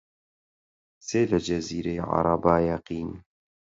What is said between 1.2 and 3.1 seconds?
لە جەزیرەی عەرەبا یەقین